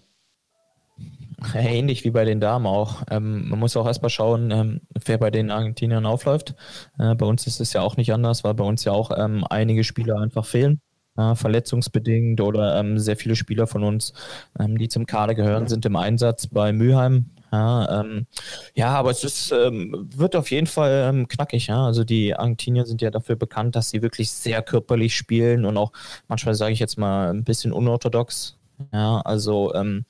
[1.53, 3.03] Ähnlich wie bei den Damen auch.
[3.09, 6.55] Ähm, man muss auch erstmal schauen, ähm, wer bei den Argentiniern aufläuft.
[6.97, 9.45] Äh, bei uns ist es ja auch nicht anders, weil bei uns ja auch ähm,
[9.49, 10.81] einige Spieler einfach fehlen.
[11.17, 14.11] Äh, verletzungsbedingt oder ähm, sehr viele Spieler von uns,
[14.59, 17.29] ähm, die zum Kader gehören, sind im Einsatz bei Mülheim.
[17.53, 18.27] Ja, ähm,
[18.73, 21.67] ja aber es ist, ähm, wird auf jeden Fall ähm, knackig.
[21.67, 21.85] Ja?
[21.85, 25.93] Also die Argentinier sind ja dafür bekannt, dass sie wirklich sehr körperlich spielen und auch
[26.27, 28.57] manchmal sage ich jetzt mal ein bisschen unorthodox.
[28.91, 30.03] Ja, also ähm,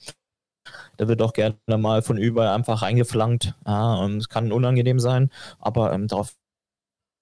[0.98, 3.54] da wird auch gerne mal von überall einfach reingeflankt.
[3.66, 5.30] Ja, und es kann unangenehm sein,
[5.60, 6.36] aber ähm, darauf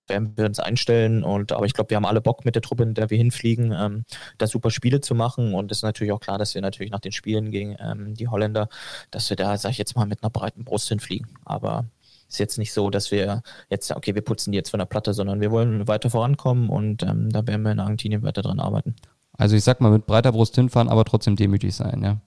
[0.07, 1.23] werden wir uns einstellen.
[1.23, 3.71] Und aber ich glaube, wir haben alle Bock mit der Truppe, in der wir hinfliegen,
[3.71, 4.03] ähm,
[4.37, 5.53] da super Spiele zu machen.
[5.53, 8.27] Und es ist natürlich auch klar, dass wir natürlich nach den Spielen gegen ähm, die
[8.27, 8.69] Holländer,
[9.11, 11.27] dass wir da, sag ich jetzt mal, mit einer breiten Brust hinfliegen.
[11.45, 11.85] Aber
[12.27, 15.13] ist jetzt nicht so, dass wir jetzt, okay, wir putzen die jetzt von der Platte,
[15.13, 18.95] sondern wir wollen weiter vorankommen und ähm, da werden wir in Argentinien weiter dran arbeiten.
[19.37, 22.17] Also ich sag mal, mit breiter Brust hinfahren, aber trotzdem demütig sein, ja.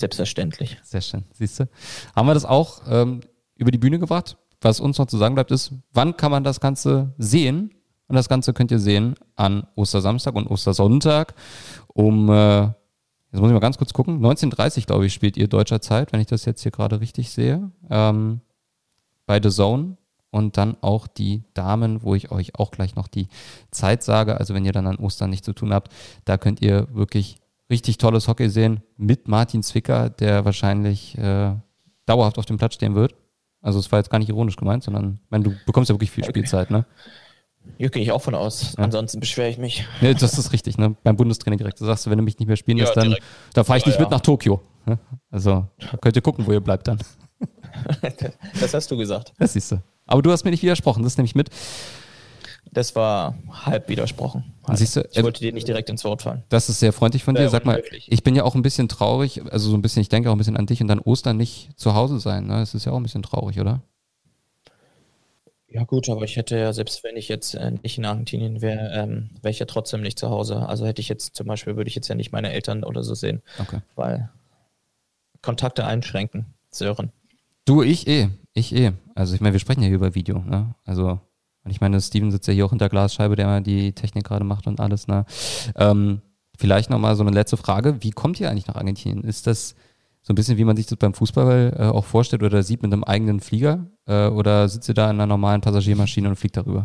[0.00, 0.78] Selbstverständlich.
[0.82, 1.68] Sehr schön, siehst du.
[2.16, 3.20] Haben wir das auch ähm,
[3.54, 4.38] über die Bühne gebracht?
[4.62, 7.74] Was uns noch zu sagen bleibt, ist, wann kann man das Ganze sehen?
[8.08, 11.34] Und das Ganze könnt ihr sehen an Ostersamstag und Ostersonntag
[11.88, 15.82] um, äh, jetzt muss ich mal ganz kurz gucken, 19.30 glaube ich spielt ihr deutscher
[15.82, 18.40] Zeit, wenn ich das jetzt hier gerade richtig sehe, ähm,
[19.26, 19.98] bei The Zone
[20.30, 23.28] und dann auch die Damen, wo ich euch auch gleich noch die
[23.70, 24.38] Zeit sage.
[24.38, 25.92] Also wenn ihr dann an Ostern nichts zu tun habt,
[26.24, 27.36] da könnt ihr wirklich
[27.70, 31.54] richtig tolles Hockey sehen mit Martin Zwicker, der wahrscheinlich äh,
[32.06, 33.14] dauerhaft auf dem Platz stehen wird.
[33.62, 36.10] Also es war jetzt gar nicht ironisch gemeint, sondern ich meine, du bekommst ja wirklich
[36.10, 36.32] viel okay.
[36.32, 36.86] Spielzeit, ne?
[37.76, 38.74] Hier gehe ich auch von aus.
[38.76, 38.84] Ja.
[38.84, 39.84] Ansonsten beschwere ich mich.
[40.00, 40.96] Nee, das ist richtig, ne?
[41.02, 41.80] Beim Bundestrainer direkt.
[41.80, 43.16] Du sagst, wenn du mich nicht mehr spielen lässt, ja, dann
[43.52, 44.62] da fahre ich nicht ja, mit nach Tokio.
[44.86, 44.98] Ne?
[45.30, 45.66] Also
[46.00, 46.98] könnt ihr gucken, wo ihr bleibt dann.
[48.60, 49.34] das hast du gesagt.
[49.38, 49.82] Das siehst du.
[50.06, 51.50] Aber du hast mir nicht widersprochen, das nehme ich mit.
[52.72, 54.44] Das war halb widersprochen.
[54.64, 54.78] Halt.
[54.78, 56.44] Siehst du, ich äh, wollte dir nicht direkt ins Wort fallen.
[56.48, 57.48] Das ist sehr freundlich von dir.
[57.48, 60.30] Sag mal, ich bin ja auch ein bisschen traurig, also so ein bisschen, ich denke
[60.30, 62.46] auch ein bisschen an dich und dann Ostern nicht zu Hause sein.
[62.46, 62.54] Ne?
[62.54, 63.82] Das ist ja auch ein bisschen traurig, oder?
[65.72, 68.90] Ja gut, aber ich hätte ja, selbst wenn ich jetzt äh, nicht in Argentinien wäre,
[68.92, 70.66] ähm, wäre ich ja trotzdem nicht zu Hause.
[70.66, 73.14] Also hätte ich jetzt zum Beispiel, würde ich jetzt ja nicht meine Eltern oder so
[73.14, 73.40] sehen.
[73.58, 73.78] Okay.
[73.94, 74.30] Weil
[75.42, 77.12] Kontakte einschränken, Sören.
[77.64, 78.30] Du, ich eh.
[78.52, 78.92] Ich eh.
[79.14, 80.74] Also ich meine, wir sprechen ja hier über Video, ne?
[80.84, 81.20] Also
[81.64, 84.44] und ich meine, Steven sitzt ja hier auch hinter Glasscheibe, der mal die Technik gerade
[84.44, 85.08] macht und alles.
[85.08, 85.26] Ne?
[85.76, 86.22] Ähm,
[86.56, 88.02] vielleicht nochmal so eine letzte Frage.
[88.02, 89.24] Wie kommt ihr eigentlich nach Argentinien?
[89.24, 89.74] Ist das
[90.22, 92.92] so ein bisschen, wie man sich das beim Fußball äh, auch vorstellt oder sieht mit
[92.92, 93.86] einem eigenen Flieger?
[94.06, 96.84] Äh, oder sitzt ihr da in einer normalen Passagiermaschine und fliegt darüber?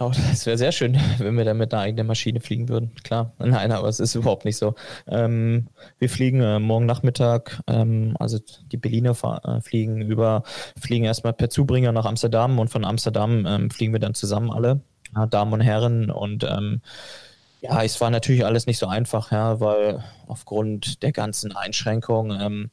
[0.00, 2.92] Oh, das wäre sehr schön, wenn wir da mit einer eigenen Maschine fliegen würden.
[3.04, 3.32] Klar.
[3.38, 4.74] Nein, aber es ist überhaupt nicht so.
[5.06, 8.38] Ähm, wir fliegen äh, morgen Nachmittag, ähm, also
[8.72, 9.12] die Berliner
[9.44, 10.42] äh, fliegen über,
[10.80, 14.80] fliegen erstmal per Zubringer nach Amsterdam und von Amsterdam ähm, fliegen wir dann zusammen alle,
[15.14, 16.10] ja, Damen und Herren.
[16.10, 16.80] Und ähm,
[17.60, 22.70] ja, es war natürlich alles nicht so einfach, ja, weil aufgrund der ganzen Einschränkungen ähm,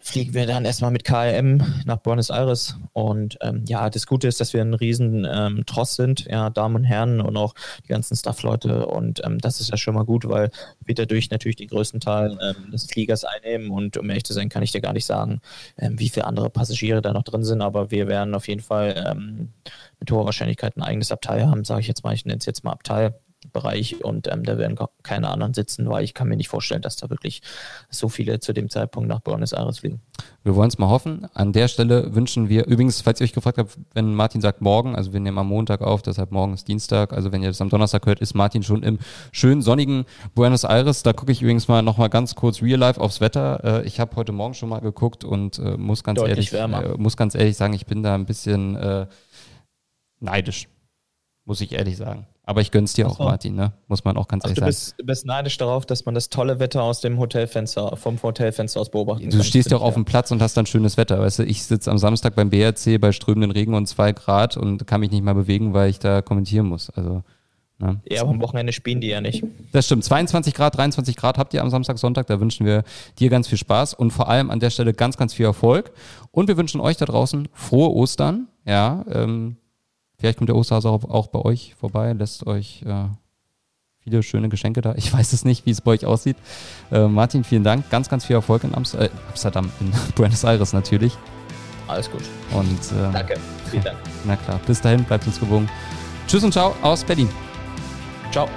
[0.00, 2.76] fliegen wir dann erstmal mit KLM nach Buenos Aires.
[2.92, 6.76] Und ähm, ja, das Gute ist, dass wir ein riesen ähm, Tross sind, ja, Damen
[6.76, 8.86] und Herren und auch die ganzen Staff-Leute.
[8.86, 10.50] Und ähm, das ist ja schon mal gut, weil
[10.84, 13.70] wir dadurch natürlich den größten Teil ähm, des Fliegers einnehmen.
[13.70, 15.40] Und um ehrlich zu sein, kann ich dir gar nicht sagen,
[15.78, 17.60] ähm, wie viele andere Passagiere da noch drin sind.
[17.60, 19.50] Aber wir werden auf jeden Fall ähm,
[20.00, 22.14] mit hoher Wahrscheinlichkeit ein eigenes Abteil haben, sage ich jetzt mal.
[22.14, 23.14] Ich nenne es jetzt mal Abteil.
[23.52, 26.96] Bereich und ähm, da werden keine anderen sitzen, weil ich kann mir nicht vorstellen, dass
[26.96, 27.40] da wirklich
[27.88, 30.00] so viele zu dem Zeitpunkt nach Buenos Aires fliegen.
[30.44, 31.26] Wir wollen es mal hoffen.
[31.32, 34.94] An der Stelle wünschen wir, übrigens, falls ihr euch gefragt habt, wenn Martin sagt morgen,
[34.94, 37.70] also wir nehmen am Montag auf, deshalb morgen ist Dienstag, also wenn ihr das am
[37.70, 38.98] Donnerstag hört, ist Martin schon im
[39.32, 41.02] schönen sonnigen Buenos Aires.
[41.02, 43.80] Da gucke ich übrigens mal nochmal ganz kurz real life aufs Wetter.
[43.82, 47.16] Äh, ich habe heute Morgen schon mal geguckt und äh, muss ganz ehrlich, äh, muss
[47.16, 49.06] ganz ehrlich sagen, ich bin da ein bisschen äh,
[50.20, 50.68] neidisch,
[51.46, 52.26] muss ich ehrlich sagen.
[52.50, 53.72] Aber ich gönn's dir auch, Martin, ne?
[53.86, 54.96] Muss man auch ganz Ach, ehrlich du bist, sagen.
[54.98, 58.90] Du bist neidisch darauf, dass man das tolle Wetter aus dem Hotelfenster, vom Hotelfenster aus
[58.90, 59.38] beobachten kann.
[59.38, 61.20] Du stehst ja auch auf dem Platz und hast dann schönes Wetter.
[61.20, 64.84] Weißt du, ich sitze am Samstag beim BRC bei strömenden Regen und zwei Grad und
[64.88, 66.90] kann mich nicht mal bewegen, weil ich da kommentieren muss.
[66.90, 67.22] Also.
[67.78, 68.00] Ne?
[68.10, 69.44] Ja, aber am Wochenende spielen die ja nicht.
[69.70, 70.02] Das stimmt.
[70.02, 72.26] 22 Grad, 23 Grad habt ihr am Samstag, Sonntag.
[72.26, 72.82] Da wünschen wir
[73.20, 75.92] dir ganz viel Spaß und vor allem an der Stelle ganz, ganz viel Erfolg.
[76.32, 78.48] Und wir wünschen euch da draußen frohe Ostern.
[78.66, 79.56] Ja, ähm,
[80.20, 83.08] Vielleicht kommt der Osterhase auch, auch bei euch vorbei, lässt euch äh,
[84.04, 84.94] viele schöne Geschenke da.
[84.96, 86.36] Ich weiß es nicht, wie es bei euch aussieht.
[86.92, 87.88] Äh, Martin, vielen Dank.
[87.90, 91.16] Ganz, ganz viel Erfolg in Amst äh, Amsterdam, in Buenos Aires natürlich.
[91.88, 92.22] Alles gut.
[92.52, 93.34] Und, äh, Danke.
[93.70, 93.96] Vielen Dank.
[94.26, 94.60] Na klar.
[94.66, 95.68] Bis dahin, bleibt uns gewogen.
[96.26, 97.28] Tschüss und ciao aus Berlin.
[98.30, 98.48] Ciao.